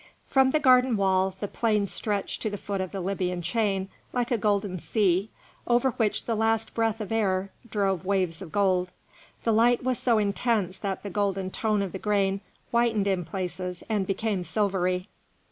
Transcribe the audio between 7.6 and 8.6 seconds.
drove waves of